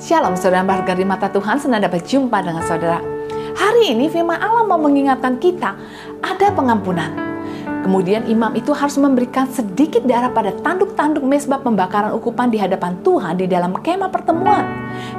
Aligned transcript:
Shalom 0.00 0.40
saudara 0.40 0.64
berharga 0.64 0.96
di 0.96 1.04
mata 1.04 1.28
Tuhan, 1.28 1.60
senang 1.60 1.84
dapat 1.84 2.08
jumpa 2.08 2.40
dengan 2.40 2.64
saudara. 2.64 3.04
Hari 3.52 3.92
ini 3.92 4.08
firman 4.08 4.40
Allah 4.40 4.64
mau 4.64 4.80
mengingatkan 4.80 5.36
kita 5.36 5.76
ada 6.24 6.48
pengampunan. 6.48 7.12
Kemudian 7.84 8.24
imam 8.24 8.56
itu 8.56 8.72
harus 8.72 8.96
memberikan 8.96 9.44
sedikit 9.52 10.00
darah 10.08 10.32
pada 10.32 10.56
tanduk-tanduk 10.64 11.20
mesbah 11.20 11.60
pembakaran 11.60 12.16
ukupan 12.16 12.48
di 12.48 12.56
hadapan 12.56 12.96
Tuhan 13.04 13.36
di 13.36 13.44
dalam 13.44 13.76
kemah 13.76 14.08
pertemuan. 14.08 14.64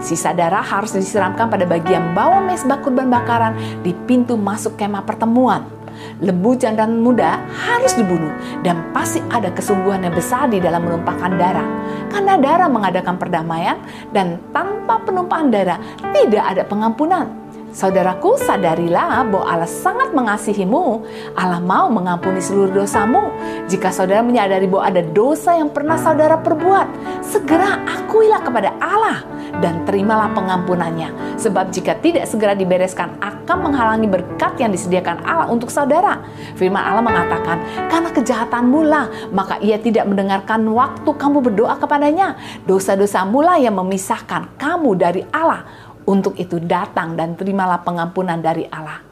Sisa 0.00 0.32
darah 0.32 0.64
harus 0.64 0.96
disiramkan 0.96 1.52
pada 1.52 1.68
bagian 1.68 2.16
bawah 2.16 2.40
mesbah 2.40 2.80
kurban 2.80 3.12
bakaran 3.12 3.52
di 3.84 3.92
pintu 3.92 4.40
masuk 4.40 4.80
kemah 4.80 5.04
pertemuan 5.04 5.81
lembu 6.22 6.54
jantan 6.54 7.02
muda 7.02 7.42
harus 7.50 7.94
dibunuh 7.98 8.30
dan 8.62 8.92
pasti 8.94 9.18
ada 9.30 9.50
kesungguhan 9.50 10.06
yang 10.06 10.14
besar 10.14 10.46
di 10.48 10.62
dalam 10.62 10.86
menumpahkan 10.86 11.32
darah. 11.36 11.68
Karena 12.12 12.36
darah 12.38 12.68
mengadakan 12.68 13.16
perdamaian 13.16 13.76
dan 14.14 14.38
tanpa 14.54 15.00
penumpahan 15.02 15.48
darah 15.50 15.78
tidak 16.14 16.44
ada 16.44 16.62
pengampunan. 16.66 17.42
Saudaraku, 17.72 18.36
sadarilah 18.36 19.24
bahwa 19.32 19.48
Allah 19.48 19.64
sangat 19.64 20.12
mengasihimu. 20.12 21.08
Allah 21.32 21.56
mau 21.56 21.88
mengampuni 21.88 22.44
seluruh 22.44 22.84
dosamu. 22.84 23.32
Jika 23.64 23.88
saudara 23.88 24.20
menyadari 24.20 24.68
bahwa 24.68 24.92
ada 24.92 25.00
dosa 25.00 25.56
yang 25.56 25.72
pernah 25.72 25.96
saudara 25.96 26.36
perbuat, 26.36 26.84
segera 27.24 27.80
akuilah 27.88 28.44
kepada 28.44 28.76
Allah 28.76 29.24
dan 29.62 29.86
terimalah 29.86 30.34
pengampunannya. 30.34 31.38
Sebab 31.38 31.70
jika 31.70 31.94
tidak 32.02 32.26
segera 32.26 32.58
dibereskan 32.58 33.14
akan 33.22 33.70
menghalangi 33.70 34.10
berkat 34.10 34.58
yang 34.58 34.74
disediakan 34.74 35.22
Allah 35.22 35.46
untuk 35.46 35.70
saudara. 35.70 36.18
Firman 36.58 36.82
Allah 36.82 37.06
mengatakan, 37.06 37.62
karena 37.86 38.10
kejahatanmu 38.10 38.80
lah, 38.82 39.06
maka 39.30 39.62
ia 39.62 39.78
tidak 39.78 40.10
mendengarkan 40.10 40.66
waktu 40.74 41.10
kamu 41.14 41.38
berdoa 41.38 41.78
kepadanya. 41.78 42.34
Dosa-dosa 42.66 43.22
mula 43.22 43.62
yang 43.62 43.78
memisahkan 43.78 44.58
kamu 44.58 44.98
dari 44.98 45.22
Allah 45.30 45.62
untuk 46.02 46.34
itu 46.34 46.58
datang 46.58 47.14
dan 47.14 47.38
terimalah 47.38 47.78
pengampunan 47.86 48.42
dari 48.42 48.66
Allah. 48.66 49.11